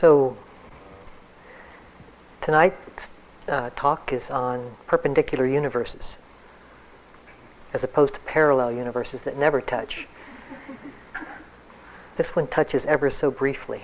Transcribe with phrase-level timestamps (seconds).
[0.00, 0.36] So,
[2.40, 3.08] tonight's
[3.48, 6.16] uh, talk is on perpendicular universes,
[7.72, 10.06] as opposed to parallel universes that never touch.
[12.16, 13.82] This one touches ever so briefly,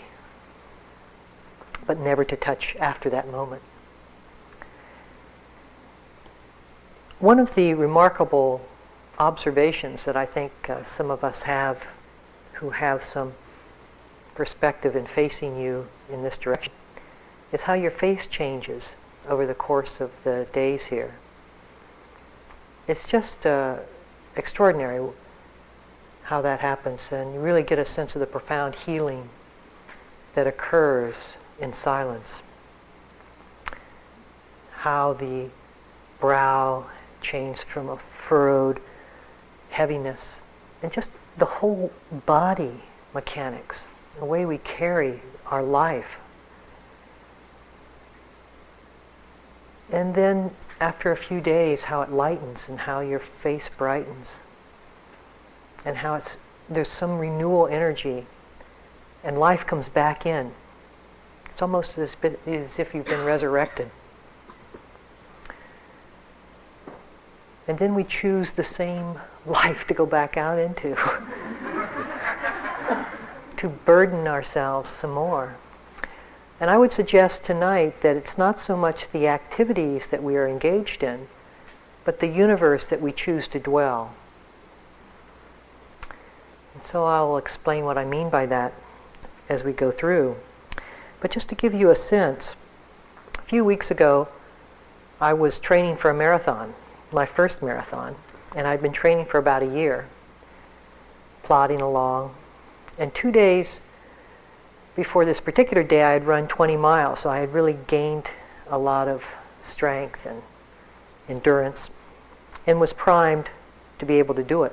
[1.87, 3.63] but never to touch after that moment.
[7.19, 8.61] One of the remarkable
[9.19, 11.83] observations that I think uh, some of us have
[12.53, 13.33] who have some
[14.35, 16.73] perspective in facing you in this direction
[17.53, 18.89] is how your face changes
[19.29, 21.15] over the course of the days here.
[22.87, 23.77] It's just uh,
[24.37, 25.09] extraordinary
[26.25, 29.29] how that happens, and you really get a sense of the profound healing
[30.35, 31.15] that occurs
[31.61, 32.41] in silence.
[34.73, 35.49] How the
[36.21, 36.87] brow
[37.21, 37.99] changed from a
[38.29, 38.81] furrowed
[39.71, 40.39] heaviness,
[40.83, 41.93] and just the whole
[42.27, 42.83] body
[43.13, 43.83] mechanics
[44.19, 46.07] the way we carry our life.
[49.93, 54.29] And then after a few days, how it lightens and how your face brightens.
[55.85, 56.37] And how it's,
[56.69, 58.27] there's some renewal energy
[59.25, 60.53] and life comes back in.
[61.51, 62.15] It's almost as,
[62.47, 63.91] as if you've been resurrected.
[67.67, 70.97] And then we choose the same life to go back out into.
[73.65, 75.57] to burden ourselves some more.
[76.61, 80.47] And I would suggest tonight that it's not so much the activities that we are
[80.47, 81.29] engaged in,
[82.05, 84.13] but the universe that we choose to dwell.
[86.75, 88.75] And so I'll explain what I mean by that
[89.49, 90.37] as we go through.
[91.21, 92.57] But just to give you a sense,
[93.39, 94.29] a few weeks ago,
[95.23, 96.75] I was training for a marathon,
[97.11, 98.15] my first marathon,
[98.55, 100.07] and I'd been training for about a year,
[101.43, 102.35] plodding along,
[102.99, 103.79] and two days
[104.95, 108.29] before this particular day, I had run 20 miles, so I had really gained
[108.69, 109.23] a lot of
[109.67, 110.41] strength and
[111.29, 111.91] endurance
[112.67, 113.49] and was primed
[113.99, 114.73] to be able to do it.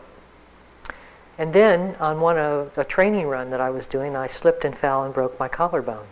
[1.37, 4.77] And then on one of a training run that I was doing, I slipped and
[4.77, 6.05] fell and broke my collarbone.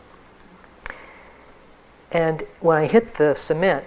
[2.11, 3.85] And when I hit the cement,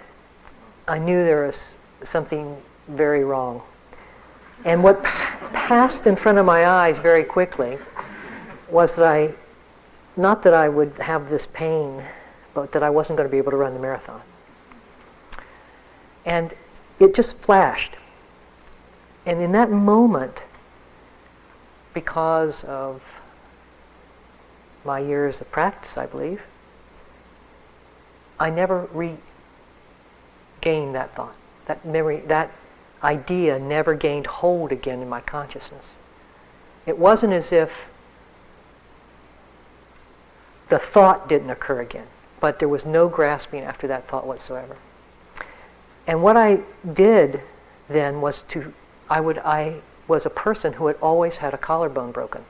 [0.87, 1.73] I knew there was
[2.05, 2.55] something
[2.87, 3.61] very wrong.
[4.63, 5.09] And what p-
[5.51, 7.77] passed in front of my eyes very quickly
[8.73, 9.33] was that I,
[10.17, 12.03] not that I would have this pain,
[12.53, 14.21] but that I wasn't going to be able to run the marathon.
[16.25, 16.53] And
[16.99, 17.95] it just flashed.
[19.25, 20.41] And in that moment,
[21.93, 23.01] because of
[24.83, 26.41] my years of practice, I believe,
[28.39, 29.19] I never regained
[30.95, 31.35] that thought.
[31.67, 32.51] That memory, that
[33.03, 35.85] idea never gained hold again in my consciousness.
[36.85, 37.69] It wasn't as if
[40.69, 42.07] the thought didn't occur again,
[42.39, 44.77] but there was no grasping after that thought whatsoever.
[46.07, 46.59] And what I
[46.93, 47.41] did
[47.89, 48.73] then was to,
[49.09, 52.43] I would, I was a person who had always had a collarbone broken.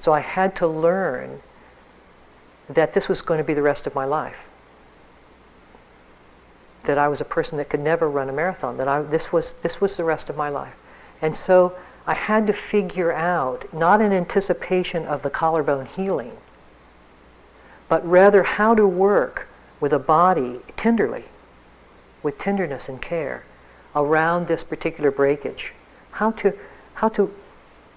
[0.00, 1.40] So I had to learn
[2.68, 4.36] that this was going to be the rest of my life.
[6.84, 8.76] That I was a person that could never run a marathon.
[8.76, 10.74] That I, this was this was the rest of my life.
[11.22, 11.74] And so
[12.06, 16.36] I had to figure out, not in anticipation of the collarbone healing,
[17.94, 19.46] but rather how to work
[19.78, 21.22] with a body tenderly,
[22.24, 23.44] with tenderness and care
[23.94, 25.72] around this particular breakage.
[26.10, 26.52] How to,
[26.94, 27.32] how to,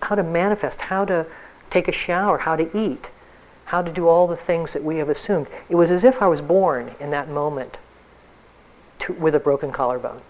[0.03, 1.25] how to manifest, how to
[1.72, 3.08] take a shower, how to eat,
[3.66, 5.47] how to do all the things that we have assumed.
[5.68, 7.78] It was as if I was born in that moment
[9.00, 10.22] to, with a broken collarbone.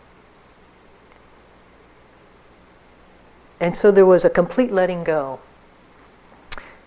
[3.59, 5.41] And so there was a complete letting go.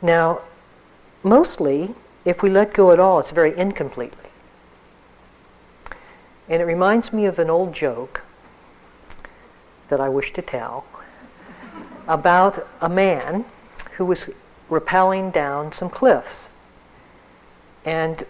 [0.01, 0.41] Now,
[1.23, 4.31] mostly if we let go at all, it's very incompletely.
[6.49, 8.23] And it reminds me of an old joke
[9.89, 10.85] that I wish to tell
[12.09, 13.45] about a man
[13.97, 14.25] who was
[14.69, 16.49] rappelling down some cliffs.
[17.85, 18.25] And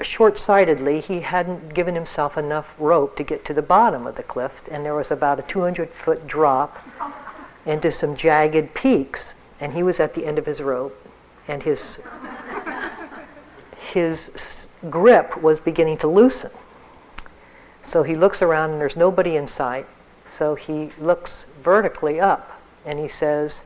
[0.00, 4.52] short-sightedly, he hadn't given himself enough rope to get to the bottom of the cliff,
[4.70, 6.76] and there was about a 200-foot drop
[7.64, 10.96] into some jagged peaks, and he was at the end of his rope,
[11.48, 11.98] and his
[13.96, 16.50] his grip was beginning to loosen.
[17.82, 19.86] So he looks around and there's nobody in sight.
[20.36, 23.62] So he looks vertically up and he says,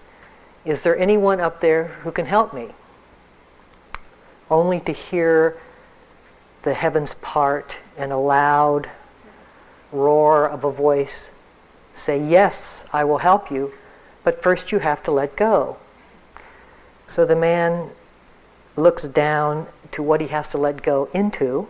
[0.64, 2.68] Is there anyone up there who can help me?
[4.48, 5.58] Only to hear
[6.62, 8.88] the heavens part and a loud
[9.90, 11.30] roar of a voice
[11.96, 13.72] say, Yes, I will help you,
[14.22, 15.76] but first you have to let go.
[17.08, 17.90] So the man
[18.76, 21.68] looks down to what he has to let go into,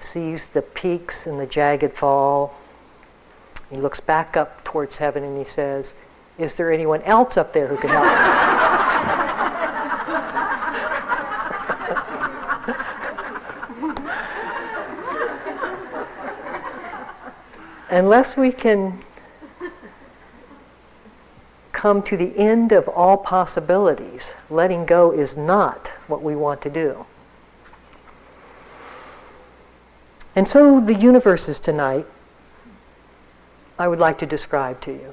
[0.00, 2.54] sees the peaks and the jagged fall.
[3.70, 5.92] He looks back up towards heaven and he says,
[6.38, 8.04] Is there anyone else up there who can help?
[17.90, 19.02] Unless we can
[21.76, 26.70] come to the end of all possibilities, letting go is not what we want to
[26.70, 27.04] do.
[30.34, 32.06] And so the universes tonight,
[33.78, 35.12] I would like to describe to you.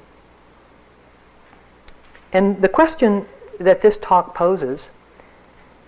[2.32, 3.26] And the question
[3.60, 4.88] that this talk poses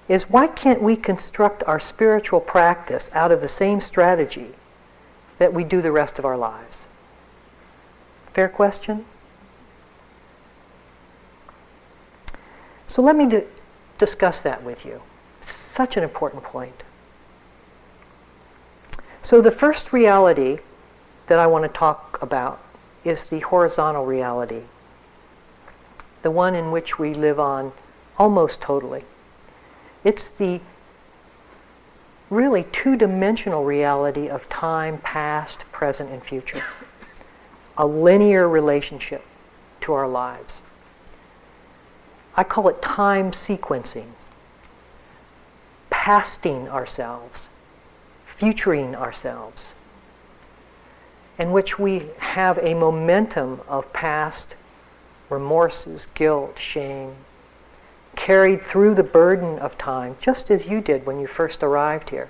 [0.08, 4.54] is why can't we construct our spiritual practice out of the same strategy
[5.38, 6.76] that we do the rest of our lives?
[8.34, 9.06] Fair question?
[12.88, 13.42] So let me
[13.98, 15.02] discuss that with you.
[15.44, 16.82] Such an important point.
[19.22, 20.58] So the first reality
[21.26, 22.60] that I want to talk about
[23.04, 24.62] is the horizontal reality,
[26.22, 27.72] the one in which we live on
[28.18, 29.04] almost totally.
[30.04, 30.60] It's the
[32.30, 36.62] really two-dimensional reality of time, past, present, and future.
[37.76, 39.24] A linear relationship
[39.82, 40.54] to our lives.
[42.38, 44.08] I call it time sequencing,
[45.88, 47.42] pasting ourselves,
[48.38, 49.72] futuring ourselves,
[51.38, 54.54] in which we have a momentum of past
[55.30, 57.14] remorses, guilt, shame,
[58.16, 62.28] carried through the burden of time, just as you did when you first arrived here.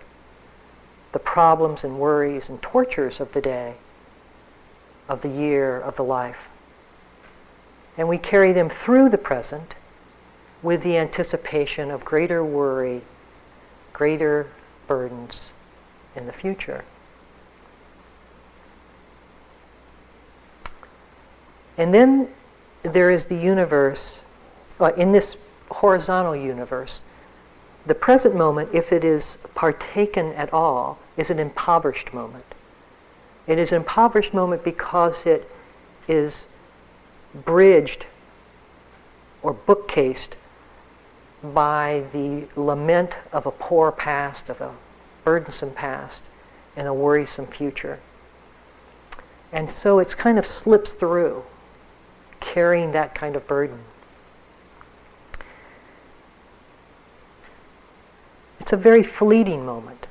[1.10, 3.74] The problems and worries and tortures of the day,
[5.08, 6.48] of the year, of the life.
[7.98, 9.74] And we carry them through the present
[10.66, 13.00] with the anticipation of greater worry,
[13.92, 14.48] greater
[14.88, 15.50] burdens
[16.16, 16.84] in the future.
[21.78, 22.28] And then
[22.82, 24.22] there is the universe,
[24.80, 25.36] uh, in this
[25.70, 27.00] horizontal universe,
[27.86, 32.56] the present moment, if it is partaken at all, is an impoverished moment.
[33.46, 35.48] It is an impoverished moment because it
[36.08, 36.46] is
[37.44, 38.04] bridged
[39.44, 40.34] or bookcased
[41.52, 44.72] by the lament of a poor past, of a
[45.24, 46.22] burdensome past,
[46.76, 47.98] and a worrisome future.
[49.52, 51.42] And so it's kind of slips through,
[52.40, 53.80] carrying that kind of burden.
[58.60, 60.06] It's a very fleeting moment.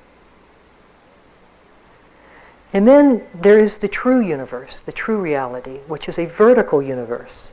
[2.73, 7.51] And then there is the true universe, the true reality, which is a vertical universe.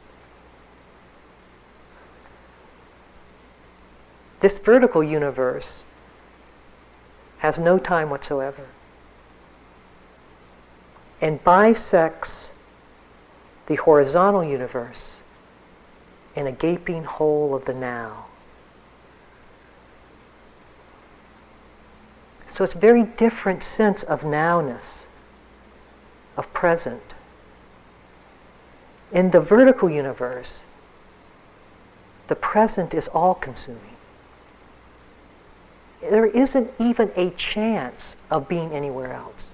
[4.42, 5.84] This vertical universe
[7.38, 8.66] has no time whatsoever
[11.20, 12.48] and bisects
[13.68, 15.12] the horizontal universe
[16.34, 18.26] in a gaping hole of the now.
[22.50, 25.04] So it's a very different sense of nowness,
[26.36, 27.14] of present.
[29.12, 30.62] In the vertical universe,
[32.26, 33.91] the present is all consuming
[36.02, 39.50] there isn't even a chance of being anywhere else.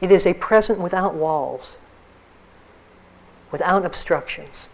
[0.00, 1.76] It is a present without walls,
[3.50, 4.66] without obstructions.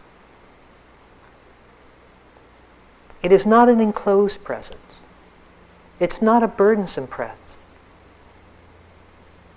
[3.22, 4.78] It is not an enclosed presence.
[5.98, 7.40] It's not a burdensome presence.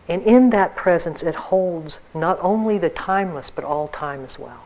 [0.08, 4.64] And in that presence, it holds not only the timeless, but all time as well.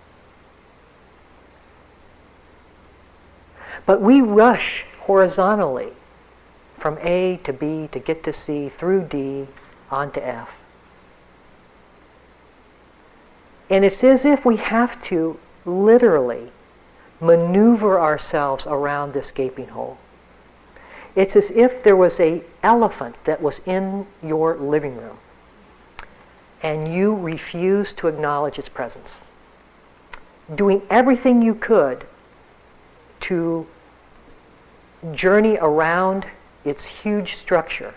[3.85, 5.93] But we rush horizontally
[6.79, 9.47] from A to B to get to C through D
[9.91, 10.49] on to F.
[13.69, 16.51] And it's as if we have to literally
[17.21, 19.97] maneuver ourselves around this gaping hole.
[21.15, 25.17] It's as if there was a elephant that was in your living room
[26.63, 29.17] and you refused to acknowledge its presence.
[30.55, 32.07] Doing everything you could
[33.21, 33.67] to
[35.11, 36.25] journey around
[36.63, 37.93] its huge structure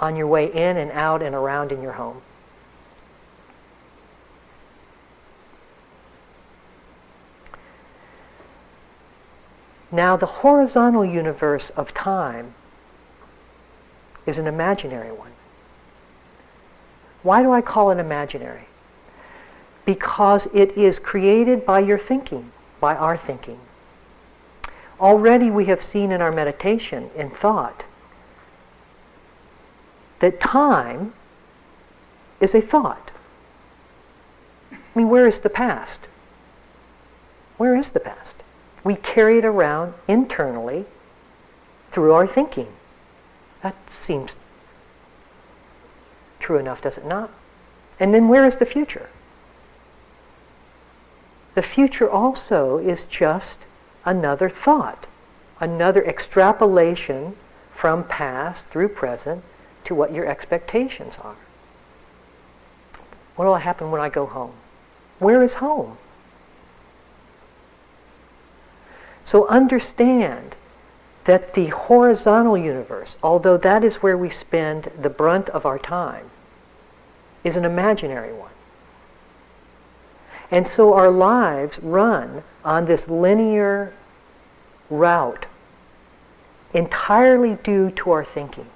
[0.00, 2.20] on your way in and out and around in your home.
[9.90, 12.54] Now, the horizontal universe of time
[14.26, 15.32] is an imaginary one.
[17.22, 18.66] Why do I call it imaginary?
[19.86, 23.58] Because it is created by your thinking, by our thinking
[25.00, 27.84] already we have seen in our meditation, in thought,
[30.20, 31.12] that time
[32.40, 33.10] is a thought.
[34.72, 36.00] I mean, where is the past?
[37.56, 38.36] Where is the past?
[38.84, 40.86] We carry it around internally
[41.92, 42.68] through our thinking.
[43.62, 44.32] That seems
[46.40, 47.30] true enough, does it not?
[48.00, 49.08] And then where is the future?
[51.54, 53.58] The future also is just
[54.04, 55.06] another thought,
[55.60, 57.36] another extrapolation
[57.76, 59.42] from past through present
[59.84, 61.36] to what your expectations are.
[63.36, 64.54] What will happen when I go home?
[65.18, 65.96] Where is home?
[69.24, 70.56] So understand
[71.24, 76.30] that the horizontal universe, although that is where we spend the brunt of our time,
[77.44, 78.50] is an imaginary one.
[80.50, 83.90] And so our lives run on this linear
[84.90, 85.46] route
[86.74, 88.66] entirely due to our thinking.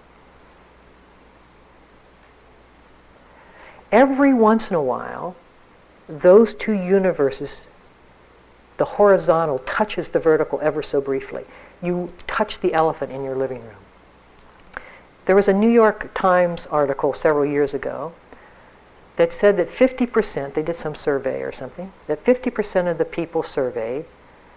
[3.93, 5.37] Every once in a while,
[6.09, 7.65] those two universes,
[8.79, 11.45] the horizontal touches the vertical ever so briefly.
[11.83, 13.83] You touch the elephant in your living room.
[15.27, 18.15] There was a New York Times article several years ago
[19.17, 23.43] that said that 50%, they did some survey or something, that 50% of the people
[23.43, 24.05] surveyed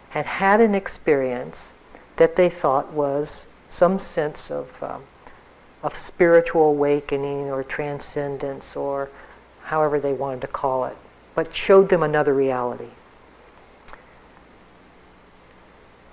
[0.10, 1.72] had had an experience
[2.16, 5.04] that they thought was some sense of, um,
[5.84, 9.10] of spiritual awakening or transcendence or
[9.64, 10.96] however they wanted to call it,
[11.34, 12.90] but showed them another reality.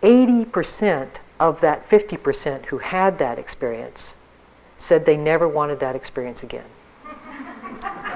[0.02, 1.08] 80%
[1.38, 4.00] of that 50% who had that experience
[4.78, 6.64] said they never wanted that experience again.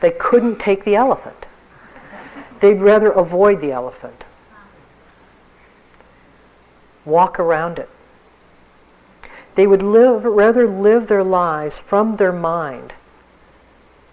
[0.00, 1.46] They couldn't take the elephant.
[2.60, 4.24] They'd rather avoid the elephant.
[7.04, 7.88] Walk around it.
[9.54, 12.92] They would live, rather live their lives from their mind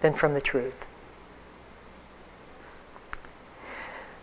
[0.00, 0.74] than from the truth.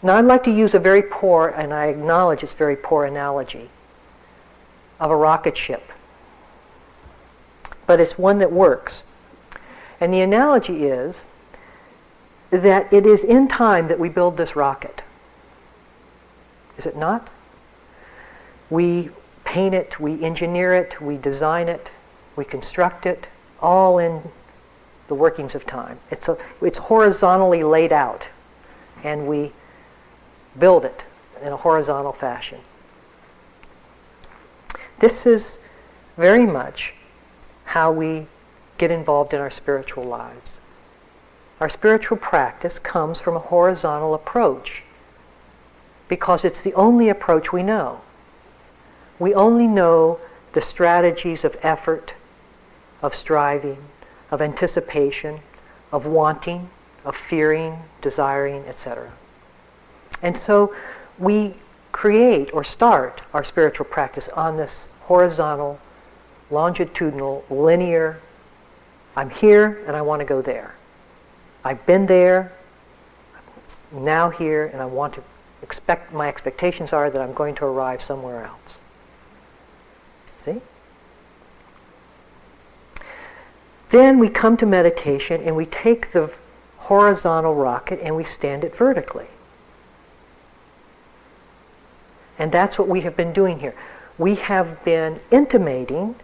[0.02, 3.70] Now I'd like to use a very poor, and I acknowledge it's very poor analogy,
[5.00, 5.84] of a rocket ship.
[7.88, 9.04] But it's one that works.
[10.02, 11.22] And the analogy is
[12.62, 15.02] that it is in time that we build this rocket.
[16.78, 17.30] Is it not?
[18.70, 19.10] We
[19.44, 21.90] paint it, we engineer it, we design it,
[22.36, 23.26] we construct it,
[23.60, 24.22] all in
[25.08, 26.00] the workings of time.
[26.12, 28.26] It's, a, it's horizontally laid out,
[29.04, 29.52] and we
[30.58, 31.04] build it
[31.42, 32.60] in a horizontal fashion.
[35.00, 35.58] This is
[36.18, 36.94] very much
[37.66, 38.28] how we
[38.78, 40.54] get involved in our spiritual lives.
[41.60, 44.84] Our spiritual practice comes from a horizontal approach
[46.08, 48.02] because it's the only approach we know.
[49.20, 50.20] We only know
[50.54, 52.14] the strategies of effort,
[53.02, 53.78] of striving,
[54.32, 55.40] of anticipation,
[55.92, 56.70] of wanting,
[57.06, 59.12] of fearing, desiring, etc.
[60.22, 60.76] And so
[61.20, 61.56] we
[61.92, 65.80] create or start our spiritual practice on this horizontal,
[66.50, 68.20] longitudinal, linear,
[69.16, 70.74] I'm here and I want to go there.
[71.64, 72.52] I've been there,
[73.92, 75.24] now here, and I want to
[75.62, 78.78] expect, my expectations are that I'm going to arrive somewhere else.
[80.44, 80.62] See?
[83.90, 86.32] Then we come to meditation and we take the
[86.78, 89.28] horizontal rocket and we stand it vertically.
[92.38, 93.76] And that's what we have been doing here.
[94.18, 96.16] We have been intimating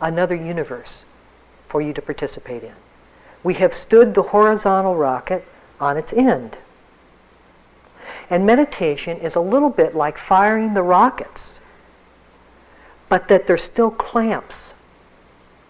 [0.00, 1.04] another universe
[1.68, 2.74] for you to participate in
[3.44, 5.46] we have stood the horizontal rocket
[5.78, 6.56] on its end.
[8.30, 11.58] And meditation is a little bit like firing the rockets,
[13.10, 14.72] but that there's still clamps.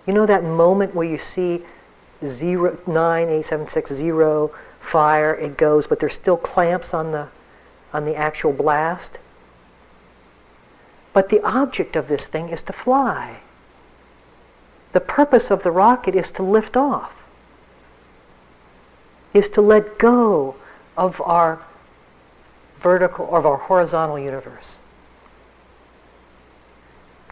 [0.07, 1.65] You know that moment where you see
[2.25, 7.27] zero, 98760 fire, it goes, but there's still clamps on the,
[7.93, 9.19] on the actual blast?
[11.13, 13.39] But the object of this thing is to fly.
[14.93, 17.24] The purpose of the rocket is to lift off
[19.35, 20.55] is to let go
[20.97, 21.61] of our
[22.81, 24.77] vertical of our horizontal universe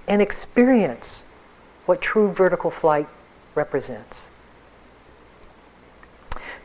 [0.09, 1.23] and experience
[1.87, 3.09] what true vertical flight
[3.55, 4.23] represents.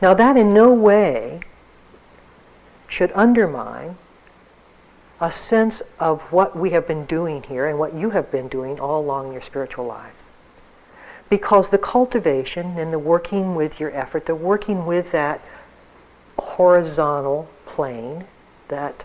[0.00, 1.40] Now that in no way
[2.88, 3.96] should undermine
[5.20, 8.80] a sense of what we have been doing here and what you have been doing
[8.80, 10.16] all along your spiritual lives.
[11.28, 15.40] Because the cultivation and the working with your effort, the working with that
[16.38, 18.24] horizontal plane,
[18.68, 19.04] that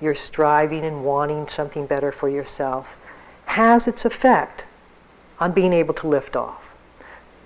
[0.00, 2.86] you're striving and wanting something better for yourself,
[3.46, 4.62] has its effect
[5.40, 6.62] on being able to lift off.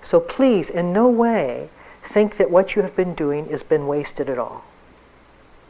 [0.03, 1.69] So please, in no way,
[2.13, 4.63] think that what you have been doing has been wasted at all.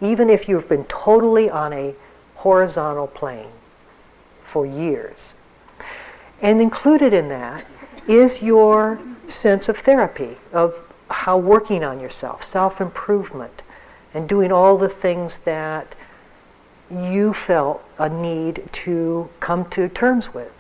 [0.01, 1.95] Even if you've been totally on a
[2.35, 3.51] horizontal plane
[4.51, 5.17] for years.
[6.41, 7.65] And included in that
[8.07, 10.75] is your sense of therapy, of
[11.09, 13.61] how working on yourself, self-improvement,
[14.13, 15.95] and doing all the things that
[16.91, 20.51] you felt a need to come to terms with.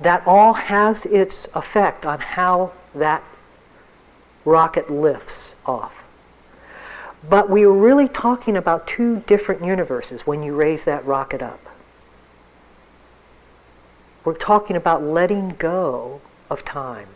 [0.00, 3.22] That all has its effect on how that
[4.44, 5.92] rocket lifts off.
[7.28, 11.65] But we are really talking about two different universes when you raise that rocket up.
[14.26, 17.06] We're talking about letting go of time.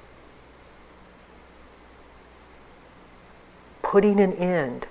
[3.82, 4.86] Putting an end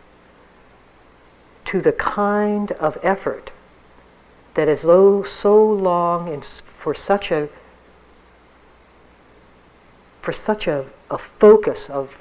[1.67, 3.51] to the kind of effort
[4.55, 6.45] that is so, so long and
[6.83, 7.47] for such a
[10.21, 12.17] for such a, a focus of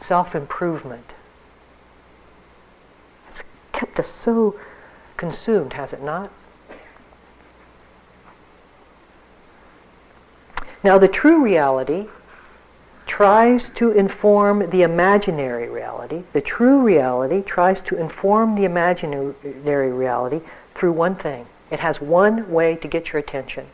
[0.00, 1.12] self-improvement.
[3.28, 4.54] It's kept us so
[5.16, 6.30] consumed, has it not?
[10.84, 12.06] Now, the true reality
[13.06, 16.22] tries to inform the imaginary reality.
[16.32, 20.40] The true reality tries to inform the imaginary reality
[20.74, 21.46] through one thing.
[21.70, 23.66] It has one way to get your attention,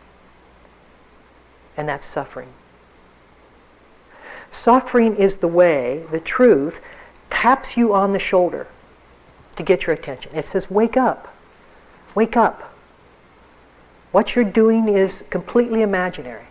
[1.77, 2.49] and that's suffering.
[4.51, 6.79] Suffering is the way, the truth,
[7.29, 8.67] taps you on the shoulder
[9.57, 10.33] to get your attention.
[10.35, 11.35] It says, wake up.
[12.15, 12.73] Wake up.
[14.13, 16.47] What you're doing is completely imaginary.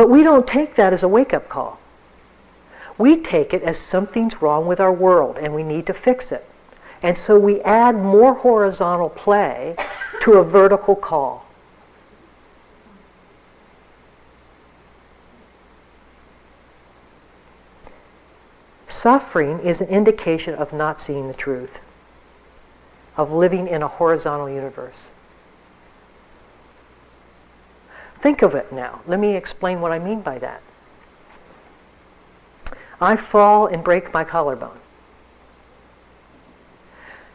[0.00, 1.78] But we don't take that as a wake-up call.
[2.96, 6.42] We take it as something's wrong with our world and we need to fix it.
[7.02, 9.76] And so we add more horizontal play
[10.22, 11.44] to a vertical call.
[18.88, 21.78] Suffering is an indication of not seeing the truth,
[23.18, 25.10] of living in a horizontal universe.
[28.22, 29.00] Think of it now.
[29.06, 30.62] Let me explain what I mean by that.
[33.00, 34.78] I fall and break my collarbone.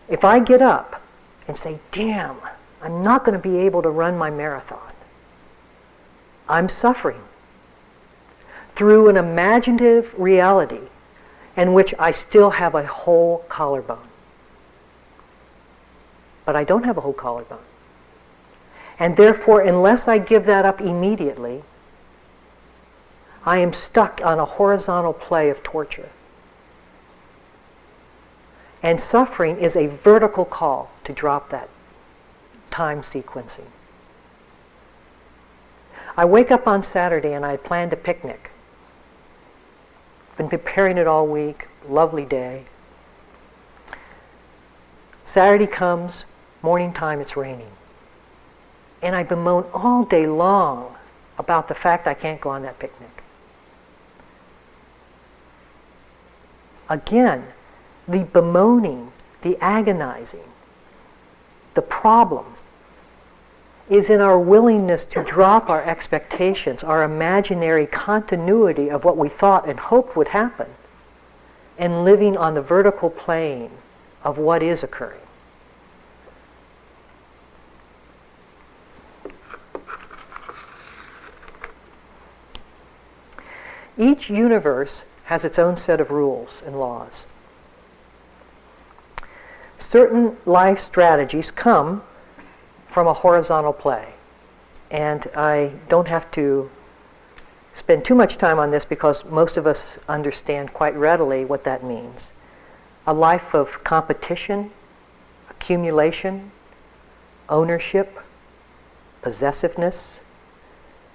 [0.08, 1.02] If I get up
[1.48, 2.38] and say, damn,
[2.82, 4.94] I'm not going to be able to run my marathon,
[6.48, 7.22] I'm suffering
[8.76, 10.82] through an imaginative reality
[11.58, 14.08] in which I still have a whole collarbone.
[16.44, 17.64] But I don't have a whole collarbone.
[18.98, 21.64] And therefore, unless I give that up immediately,
[23.46, 26.10] I am stuck on a horizontal play of torture.
[28.82, 31.70] And suffering is a vertical call to drop that
[32.72, 33.70] time sequencing.
[36.18, 38.52] I wake up on Saturday and I planned a picnic.
[40.38, 41.68] Been preparing it all week.
[41.88, 42.66] Lovely day.
[45.28, 46.24] Saturday comes,
[46.62, 47.72] morning time, it's raining.
[49.02, 50.96] And I bemoan all day long
[51.38, 53.24] about the fact I can't go on that picnic.
[56.90, 57.46] Again,
[58.08, 60.48] the bemoaning, the agonizing,
[61.74, 62.46] the problem
[63.90, 69.68] is in our willingness to drop our expectations, our imaginary continuity of what we thought
[69.68, 70.68] and hoped would happen,
[71.78, 73.70] and living on the vertical plane
[74.24, 75.20] of what is occurring.
[83.98, 87.26] Each universe has its own set of rules and laws.
[89.80, 92.04] Certain life strategies come
[92.92, 94.14] from a horizontal play.
[94.92, 96.70] And I don't have to
[97.74, 101.84] spend too much time on this because most of us understand quite readily what that
[101.84, 102.32] means.
[103.08, 104.72] A life of competition,
[105.50, 106.52] accumulation,
[107.50, 108.18] ownership,
[109.22, 110.20] possessiveness,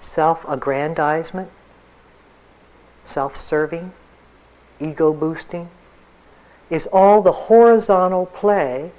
[0.00, 1.50] self-aggrandizement,
[3.10, 3.92] self-serving,
[4.80, 5.68] ego boosting,
[6.68, 8.92] is all the horizontal play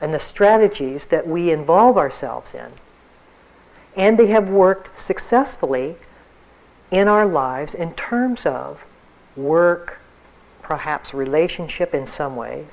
[0.00, 2.72] and the strategies that we involve ourselves in.
[3.96, 5.96] And they have worked successfully
[6.90, 8.80] in our lives in terms of
[9.36, 9.98] work,
[10.62, 12.66] perhaps relationship in some ways,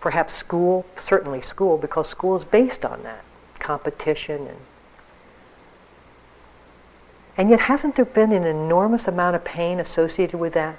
[0.00, 3.24] perhaps school, certainly school, because school is based on that,
[3.58, 4.58] competition and
[7.36, 10.76] and yet hasn't there been an enormous amount of pain associated with that?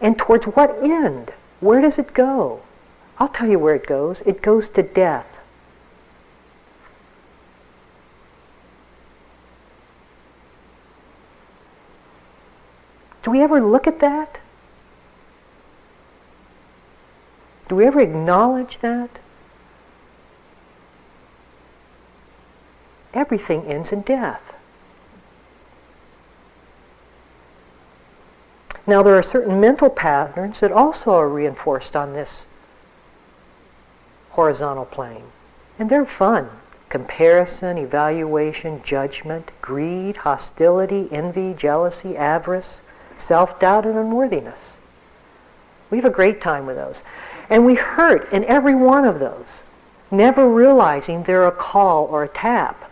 [0.00, 2.60] And towards what end Where does it go?
[3.18, 4.20] I'll tell you where it goes.
[4.26, 5.26] It goes to death.
[13.22, 14.38] Do we ever look at that?
[17.68, 19.08] Do we ever acknowledge that?
[23.14, 24.42] Everything ends in death.
[28.86, 32.44] Now, there are certain mental patterns that also are reinforced on this
[34.30, 35.24] horizontal plane.
[35.78, 36.50] And they're fun.
[36.88, 42.78] Comparison, evaluation, judgment, greed, hostility, envy, jealousy, avarice,
[43.18, 44.58] self-doubt, and unworthiness.
[45.90, 46.96] We have a great time with those.
[47.48, 49.46] And we hurt in every one of those,
[50.10, 52.90] never realizing they're a call or a tap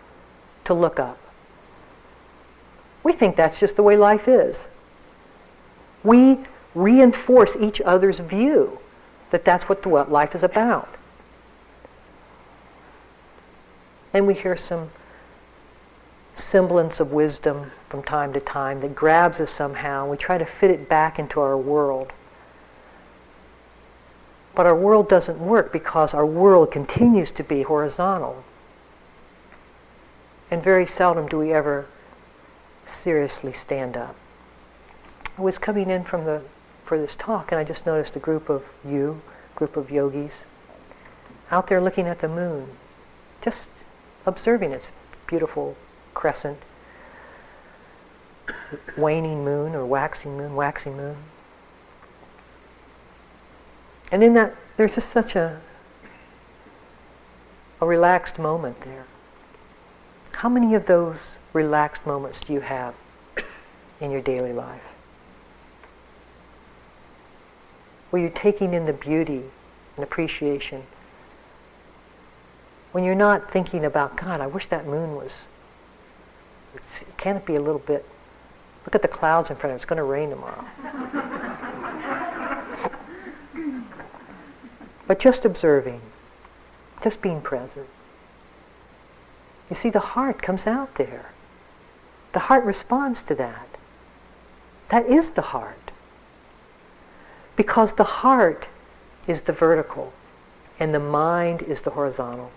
[0.65, 1.19] to look up.
[3.05, 4.67] We think that's just the way life is.
[6.05, 6.39] We
[6.75, 8.79] reinforce each other's view
[9.31, 10.89] that that's what, what life is about.
[14.13, 14.91] And we hear some
[16.37, 20.03] semblance of wisdom from time to time that grabs us somehow.
[20.03, 22.13] And we try to fit it back into our world.
[24.55, 28.45] But our world doesn't work because our world continues to be horizontal.
[30.51, 31.87] And very seldom do we ever
[33.03, 34.15] seriously stand up.
[35.43, 36.43] Was coming in from the
[36.87, 39.23] for this talk and I just noticed a group of you,
[39.57, 40.35] group of yogis,
[41.51, 42.69] out there looking at the moon,
[43.43, 43.65] just
[44.25, 44.87] observing its
[45.27, 45.77] beautiful
[46.15, 46.59] crescent,
[48.97, 51.17] waning moon or waxing moon, waxing moon.
[54.13, 55.61] And in that, there's just such a,
[57.81, 59.07] a relaxed moment there.
[60.35, 61.17] How many of those
[61.53, 62.95] relaxed moments do you have
[64.01, 64.92] in your daily life?
[68.13, 69.43] Where you're taking in the beauty
[69.97, 70.83] and appreciation.
[72.93, 75.31] When you're not thinking about, God, I wish that moon was,
[77.17, 78.05] can it be a little bit,
[78.85, 80.63] look at the clouds in front of it, it's going to rain tomorrow.
[85.07, 86.03] but just observing,
[87.03, 87.87] just being present.
[89.71, 91.31] You see, the heart comes out there.
[92.35, 93.69] The heart responds to that.
[94.91, 95.82] That is the heart.
[97.57, 98.67] Because the heart
[99.27, 100.13] is the vertical
[100.79, 102.51] and the mind is the horizontal.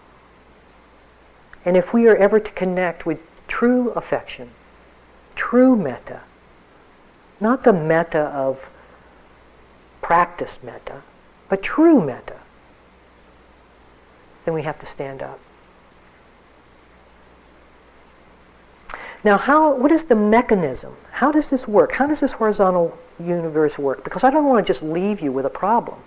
[1.63, 4.51] And if we are ever to connect with true affection,
[5.35, 6.21] true metta,
[7.39, 8.59] not the metta of
[10.01, 11.01] practice metta,
[11.49, 12.37] but true metta,
[14.45, 15.39] then we have to stand up.
[19.23, 20.95] Now, how, what is the mechanism?
[21.13, 21.93] How does this work?
[21.93, 24.03] How does this horizontal universe work?
[24.03, 25.99] Because I don't want to just leave you with a problem.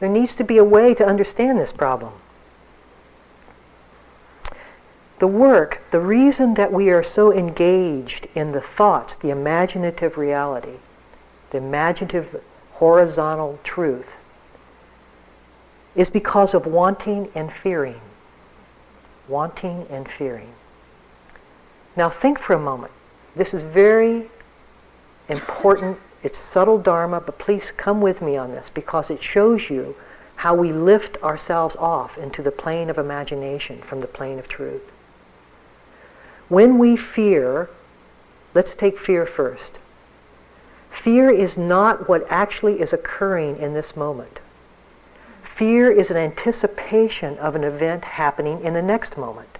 [0.00, 2.12] There needs to be a way to understand this problem.
[5.18, 10.76] The work, the reason that we are so engaged in the thoughts, the imaginative reality,
[11.50, 12.40] the imaginative
[12.74, 14.06] horizontal truth,
[15.96, 18.00] is because of wanting and fearing.
[19.26, 20.54] Wanting and fearing.
[21.96, 22.92] Now think for a moment.
[23.34, 24.30] This is very
[25.28, 25.98] important.
[26.22, 29.94] It's subtle dharma, but please come with me on this because it shows you
[30.36, 34.82] how we lift ourselves off into the plane of imagination from the plane of truth.
[36.48, 37.68] When we fear,
[38.54, 39.72] let's take fear first.
[41.02, 44.40] Fear is not what actually is occurring in this moment.
[45.56, 49.57] Fear is an anticipation of an event happening in the next moment.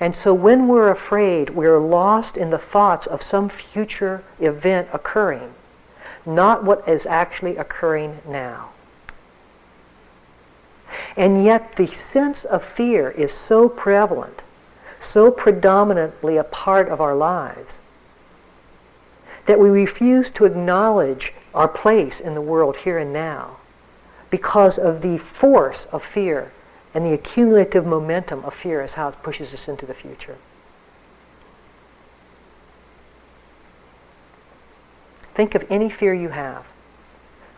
[0.00, 5.54] And so when we're afraid, we're lost in the thoughts of some future event occurring,
[6.24, 8.70] not what is actually occurring now.
[11.16, 14.42] And yet the sense of fear is so prevalent,
[15.00, 17.74] so predominantly a part of our lives,
[19.46, 23.56] that we refuse to acknowledge our place in the world here and now
[24.30, 26.52] because of the force of fear
[26.94, 30.36] and the accumulative momentum of fear is how it pushes us into the future.
[35.34, 36.64] Think of any fear you have.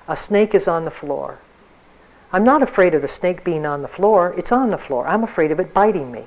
[0.07, 1.39] A snake is on the floor.
[2.33, 4.35] I'm not afraid of the snake being on the floor.
[4.37, 5.07] It's on the floor.
[5.07, 6.25] I'm afraid of it biting me.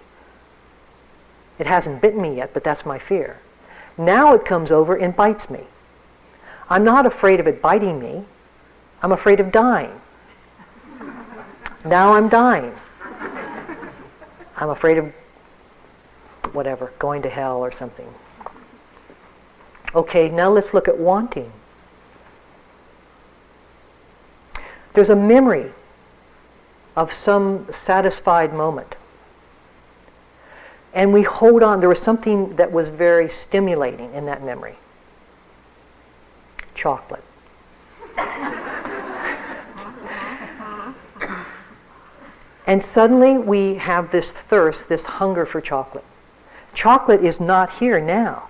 [1.60, 3.40] It hasn't bitten me yet, but that's my fear.
[3.98, 5.68] Now it comes over and bites me.
[6.70, 8.26] I'm not afraid of it biting me.
[9.02, 10.02] I'm afraid of dying.
[11.86, 12.74] Now I'm dying.
[14.64, 15.12] I'm afraid of
[16.54, 18.08] whatever, going to hell or something.
[19.94, 21.52] Okay, now let's look at wanting.
[24.94, 25.74] There's a memory
[26.96, 28.96] of some satisfied moment.
[30.94, 31.82] And we hold on.
[31.82, 34.78] There was something that was very stimulating in that memory.
[36.74, 37.26] Chocolate.
[42.66, 46.06] and suddenly we have this thirst, this hunger for chocolate.
[46.74, 48.50] Chocolate is not here now,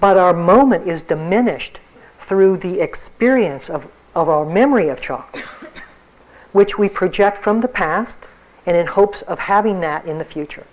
[0.00, 1.78] but our moment is diminished
[2.26, 5.44] through the experience of, of our memory of chocolate,
[6.52, 8.16] which we project from the past
[8.66, 10.66] and in hopes of having that in the future.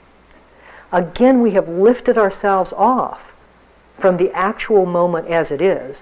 [0.91, 3.21] Again, we have lifted ourselves off
[3.99, 5.97] from the actual moment as it is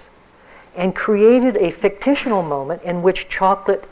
[0.76, 3.84] and created a fictional moment in which chocolate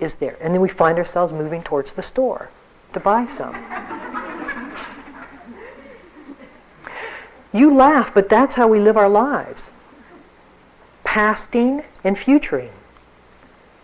[0.00, 0.36] is there.
[0.40, 2.50] And then we find ourselves moving towards the store
[2.92, 3.54] to buy some.
[7.52, 9.62] you laugh, but that's how we live our lives.
[11.04, 12.72] Pasting and futuring.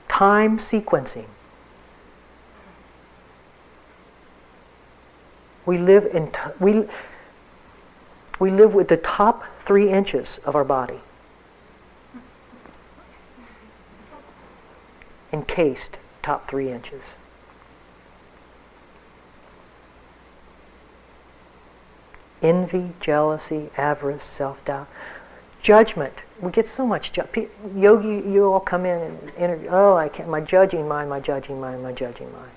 [0.08, 1.26] Time sequencing.
[5.64, 6.84] We live in t- we
[8.40, 10.98] we live with the top three inches of our body
[15.32, 17.02] encased top three inches.
[22.40, 24.88] Envy, jealousy, avarice, self-doubt,
[25.62, 26.14] judgment.
[26.40, 28.28] We get so much ju- yogi.
[28.28, 29.68] You all come in and interview.
[29.70, 30.28] Oh, I can't.
[30.28, 31.08] My judging mind.
[31.08, 31.82] My judging mind.
[31.82, 32.50] My judging mind.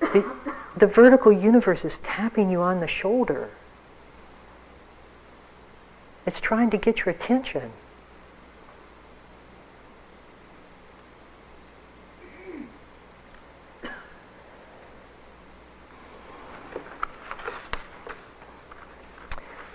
[0.00, 0.24] The,
[0.76, 3.50] the vertical universe is tapping you on the shoulder.
[6.26, 7.72] It's trying to get your attention.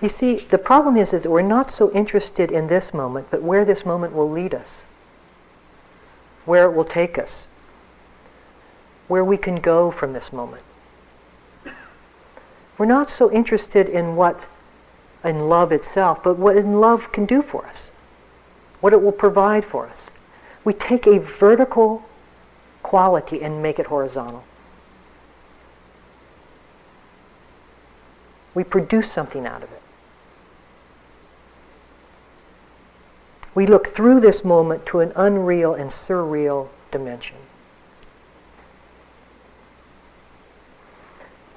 [0.01, 3.43] You see, the problem is, is that we're not so interested in this moment, but
[3.43, 4.69] where this moment will lead us,
[6.45, 7.47] where it will take us,
[9.09, 10.63] where we can go from this moment.
[12.77, 14.45] We're not so interested in what
[15.21, 17.89] in love itself, but what in love can do for us,
[18.79, 19.97] what it will provide for us.
[20.63, 22.05] We take a vertical
[22.83, 24.45] quality and make it horizontal.
[28.53, 29.81] We produce something out of it.
[33.59, 37.35] We look through this moment to an unreal and surreal dimension.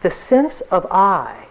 [0.02, 1.46] The sense of I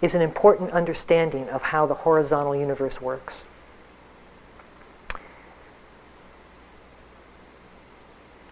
[0.00, 3.38] is an important understanding of how the horizontal universe works.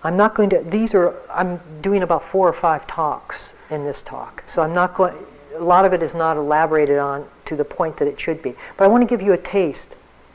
[0.02, 4.02] I'm not going to, these are, I'm doing about four or five talks in this
[4.02, 4.42] talk.
[4.52, 5.14] So I'm not going,
[5.58, 8.54] a lot of it is not elaborated on to the point that it should be.
[8.76, 9.88] But I want to give you a taste.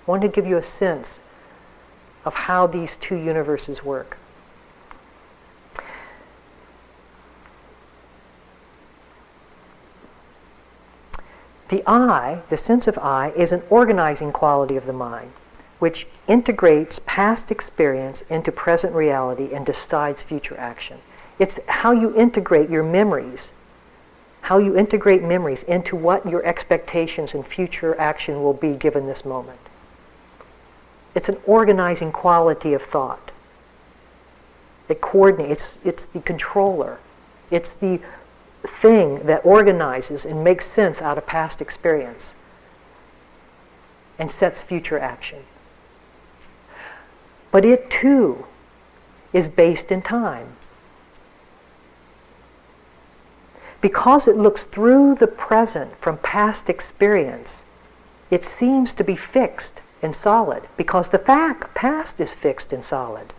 [0.08, 1.20] I want to give you a sense
[2.26, 4.18] of how these two universes work.
[11.70, 15.32] The I, the sense of I, is an organizing quality of the mind,
[15.80, 21.00] which integrates past experience into present reality and decides future action.
[21.40, 23.52] It's how you integrate your memories
[24.42, 29.24] how you integrate memories into what your expectations and future action will be given this
[29.24, 29.60] moment.
[31.14, 33.32] It's an organizing quality of thought.
[34.90, 37.00] It coordinates, it's, it's the controller.
[37.50, 38.00] It's the
[38.82, 42.34] thing that organizes and makes sense out of past experience
[44.18, 45.40] and sets future action.
[47.52, 48.46] But it too
[49.34, 50.56] is based in time.
[53.82, 57.62] Because it looks through the present from past experience,
[58.30, 63.34] it seems to be fixed and solid because the fact past is fixed and solid.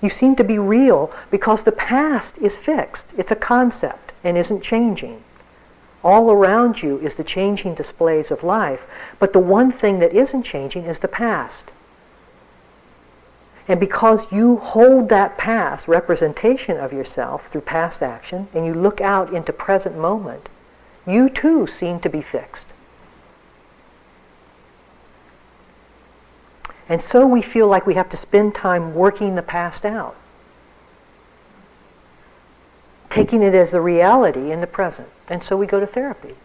[0.00, 3.06] You seem to be real because the past is fixed.
[3.16, 5.22] It's a concept and isn't changing.
[6.04, 8.82] All around you is the changing displays of life,
[9.18, 11.64] but the one thing that isn't changing is the past.
[13.68, 19.00] And because you hold that past representation of yourself through past action and you look
[19.00, 20.48] out into present moment,
[21.06, 22.66] you too seem to be fixed.
[26.88, 30.14] And so we feel like we have to spend time working the past out,
[33.10, 35.08] taking it as the reality in the present.
[35.28, 36.36] And so we go to therapy.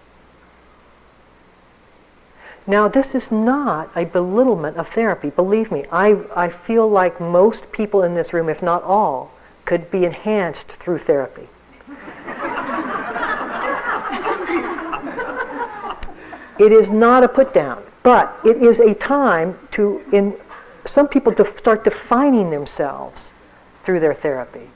[2.71, 5.29] Now, this is not a belittlement of therapy.
[5.29, 9.33] Believe me, I, I feel like most people in this room, if not all,
[9.65, 11.49] could be enhanced through therapy.
[16.59, 17.83] it is not a put down.
[18.03, 20.33] But it is a time to, in
[20.85, 23.23] some people, to start defining themselves
[23.83, 24.69] through their therapy,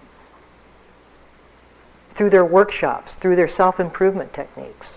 [2.16, 4.88] through their workshops, through their self-improvement techniques.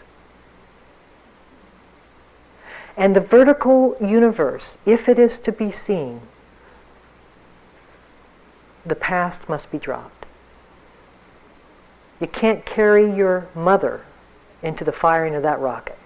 [2.98, 6.20] And the vertical universe, if it is to be seen,
[8.84, 10.26] the past must be dropped.
[12.20, 14.00] You can't carry your mother
[14.64, 15.96] into the firing of that rocket.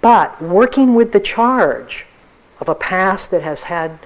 [0.00, 2.06] But working with the charge
[2.58, 3.98] of a past that has had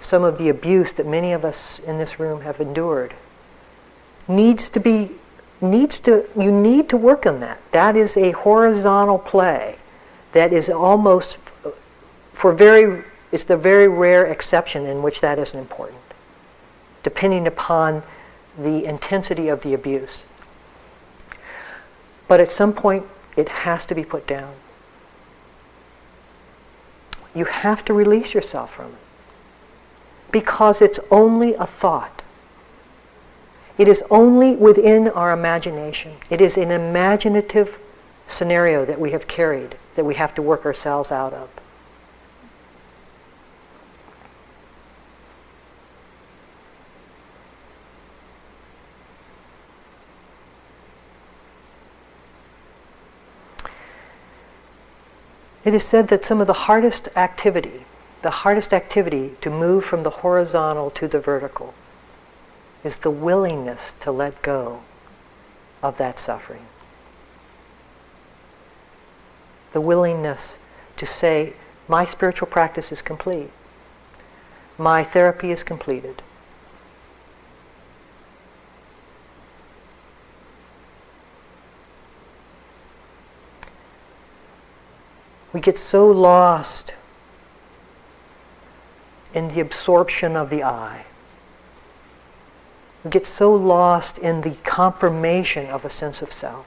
[0.00, 3.14] some of the abuse that many of us in this room have endured
[4.26, 5.12] needs to be
[5.60, 9.76] needs to you need to work on that that is a horizontal play
[10.32, 11.38] that is almost
[12.32, 16.00] for very it's the very rare exception in which that isn't important
[17.02, 18.02] depending upon
[18.58, 20.24] the intensity of the abuse
[22.26, 23.04] but at some point
[23.36, 24.54] it has to be put down
[27.34, 28.98] you have to release yourself from it.
[30.32, 32.19] Because it's only a thought.
[33.80, 36.16] It is only within our imagination.
[36.28, 37.78] It is an imaginative
[38.28, 41.48] scenario that we have carried, that we have to work ourselves out of.
[55.64, 57.86] It is said that some of the hardest activity,
[58.20, 61.72] the hardest activity to move from the horizontal to the vertical,
[62.82, 64.80] is the willingness to let go
[65.82, 66.66] of that suffering.
[69.72, 70.54] The willingness
[70.96, 71.54] to say,
[71.88, 73.50] my spiritual practice is complete.
[74.78, 76.22] My therapy is completed.
[85.52, 86.94] We get so lost
[89.34, 91.04] in the absorption of the I.
[93.04, 96.66] We get so lost in the confirmation of a sense of self,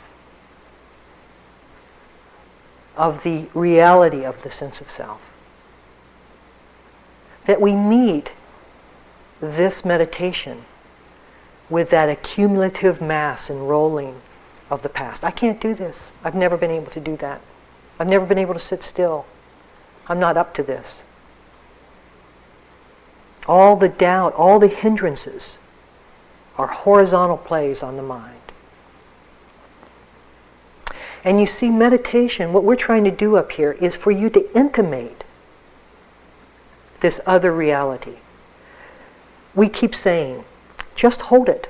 [2.98, 5.22] of the reality of the sense of self,
[7.46, 8.32] that we meet
[9.42, 10.66] this meditation
[11.70, 14.22] with that accumulative mass and rolling
[14.70, 15.24] of the past.
[15.24, 16.10] I can't do this.
[16.24, 17.42] I've never been able to do that.
[18.00, 19.26] I've never been able to sit still.
[20.08, 21.04] I'm not up to this.
[23.48, 25.56] All the doubt, all the hindrances
[26.58, 28.36] are horizontal plays on the mind.
[31.24, 34.58] And you see, meditation, what we're trying to do up here is for you to
[34.58, 35.24] intimate
[37.00, 38.18] this other reality.
[39.56, 40.44] We keep saying,
[40.96, 41.70] just hold it.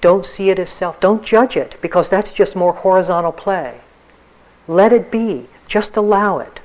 [0.00, 0.98] Don't see it as self.
[1.00, 3.80] Don't judge it because that's just more horizontal play.
[4.66, 5.48] Let it be.
[5.68, 6.60] Just allow it.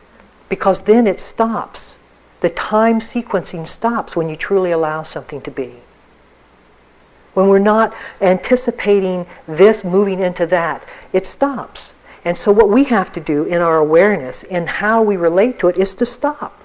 [0.48, 1.96] Because then it stops.
[2.42, 5.76] The time sequencing stops when you truly allow something to be.
[7.36, 11.92] When we're not anticipating this moving into that, it stops.
[12.24, 15.68] And so what we have to do in our awareness in how we relate to
[15.68, 16.60] it is to stop.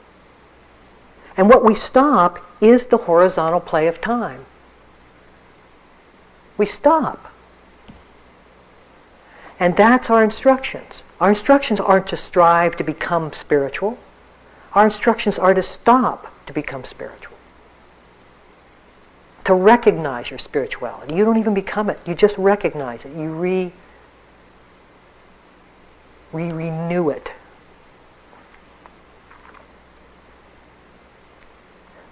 [1.37, 4.47] And what we stop is the horizontal play of time.
[6.57, 7.33] We stop.
[9.59, 11.03] And that's our instructions.
[11.21, 13.99] Our instructions aren't to strive to become spiritual.
[14.75, 17.30] Our instructions are to stop to become spiritual.
[19.51, 21.17] To recognize your spirituality.
[21.17, 21.99] You don't even become it.
[22.07, 23.11] You just recognize it.
[23.17, 23.73] You re,
[26.33, 27.33] re renew it.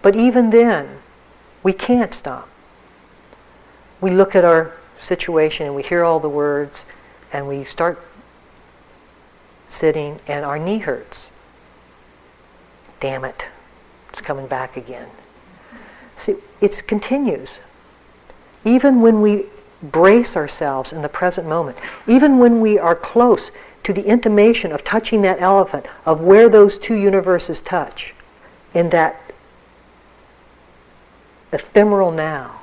[0.02, 0.98] But even then,
[1.62, 2.48] we can't stop.
[4.00, 6.84] We look at our situation and we hear all the words
[7.32, 8.04] and we start
[9.70, 11.30] sitting and our knee hurts.
[12.98, 13.44] Damn it.
[14.10, 15.06] It's coming back again.
[16.18, 17.58] See, it continues.
[18.64, 19.46] Even when we
[19.82, 23.50] brace ourselves in the present moment, even when we are close
[23.84, 28.12] to the intimation of touching that elephant, of where those two universes touch,
[28.74, 29.20] in that
[31.52, 32.60] ephemeral now,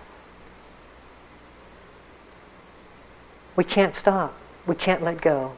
[3.55, 4.33] we can't stop.
[4.67, 5.53] We can't let go.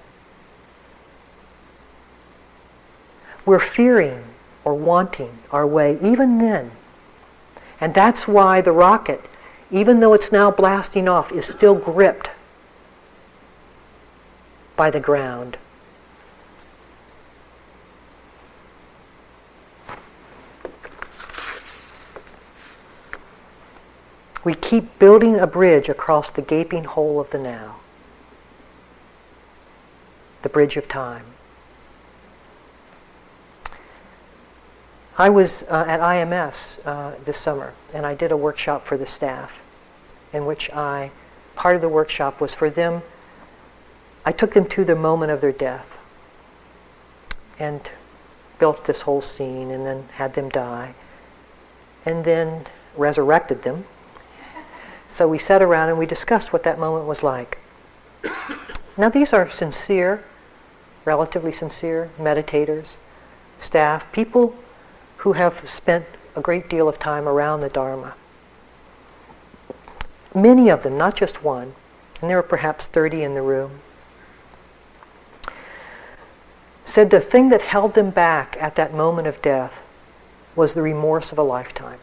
[3.45, 4.23] We're fearing
[4.63, 6.71] or wanting our way even then.
[7.79, 9.21] And that's why the rocket,
[9.71, 12.29] even though it's now blasting off, is still gripped
[14.75, 15.57] by the ground.
[24.43, 27.77] We keep building a bridge across the gaping hole of the now.
[30.47, 31.25] the bridge of time.
[35.19, 39.07] I was uh, at IMS uh, this summer, and I did a workshop for the
[39.07, 39.51] staff,
[40.31, 41.09] in which I,
[41.55, 43.01] part of the workshop was for them,
[44.23, 45.87] I took them to the moment of their death,
[47.57, 47.89] and
[48.59, 50.93] built this whole scene, and then had them die,
[52.05, 53.85] and then resurrected them.
[55.11, 57.57] So we sat around and we discussed what that moment was like.
[58.95, 60.23] Now these are sincere,
[61.05, 62.95] relatively sincere meditators,
[63.59, 64.55] staff, people
[65.17, 66.05] who have spent
[66.35, 68.15] a great deal of time around the Dharma.
[70.33, 71.73] Many of them, not just one,
[72.21, 73.79] and there were perhaps 30 in the room,
[76.85, 79.79] said the thing that held them back at that moment of death
[80.55, 81.99] was the remorse of a lifetime.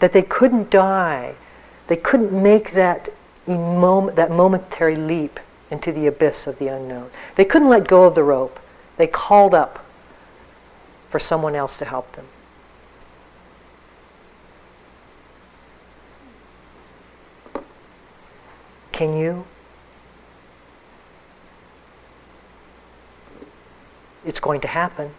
[0.00, 1.34] That they couldn't die,
[1.88, 3.08] they couldn't make that,
[3.46, 5.40] that momentary leap
[5.70, 7.10] into the abyss of the unknown.
[7.36, 8.58] They couldn't let go of the rope.
[8.98, 9.84] They called up
[11.08, 12.26] for someone else to help them.
[18.90, 19.44] Can you?
[24.26, 25.12] It's going to happen.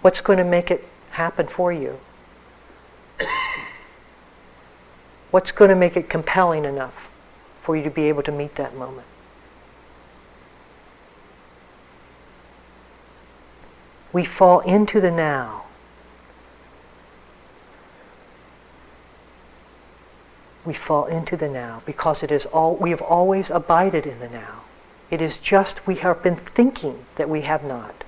[0.00, 2.00] What's going to make it happen for you?
[5.30, 6.94] What's going to make it compelling enough?
[7.64, 9.06] For you to be able to meet that moment.
[14.12, 15.64] We fall into the now.
[20.64, 24.28] We fall into the now because it is all we have always abided in the
[24.28, 24.62] now.
[25.10, 28.04] It is just we have been thinking that we have not.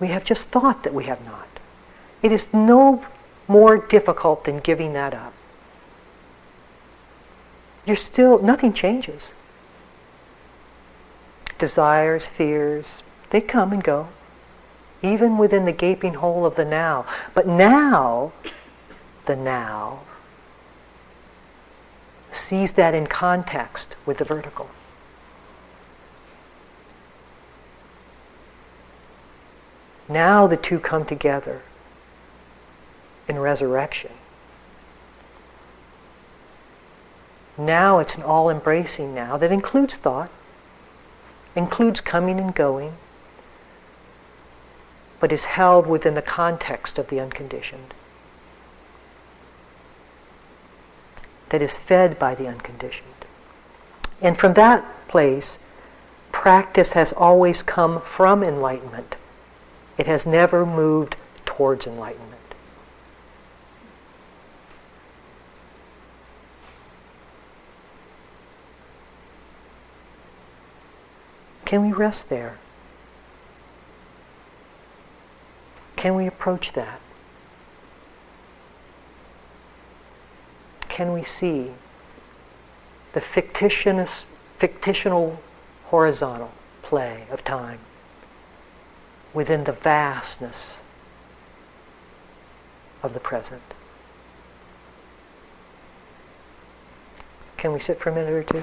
[0.00, 1.48] We have just thought that we have not.
[2.22, 3.04] It is no
[3.48, 5.32] more difficult than giving that up.
[7.84, 9.30] You're still, nothing changes.
[11.58, 14.08] Desires, fears, they come and go,
[15.02, 17.06] even within the gaping hole of the now.
[17.34, 18.32] But now,
[19.26, 20.00] the now,
[22.32, 24.68] sees that in context with the vertical.
[30.08, 31.62] Now the two come together
[33.28, 34.12] in resurrection.
[37.58, 40.30] Now it's an all embracing now that includes thought,
[41.54, 42.92] includes coming and going,
[45.20, 47.94] but is held within the context of the unconditioned,
[51.48, 53.08] that is fed by the unconditioned.
[54.20, 55.58] And from that place,
[56.32, 59.16] practice has always come from enlightenment.
[59.96, 61.16] It has never moved
[61.46, 62.25] towards enlightenment.
[71.66, 72.58] Can we rest there?
[75.96, 77.00] Can we approach that?
[80.88, 81.72] Can we see
[83.14, 84.26] the fictitious,
[84.58, 85.42] fictional
[85.86, 86.52] horizontal
[86.82, 87.80] play of time
[89.34, 90.76] within the vastness
[93.02, 93.62] of the present?
[97.56, 98.62] Can we sit for a minute or two?